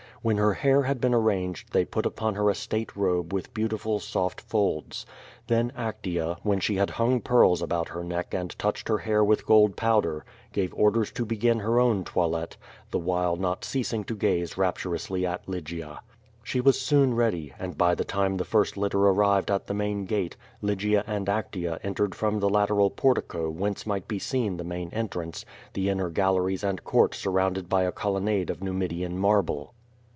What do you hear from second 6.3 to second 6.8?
when she